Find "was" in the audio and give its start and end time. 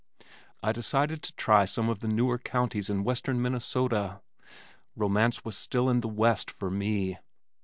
5.45-5.55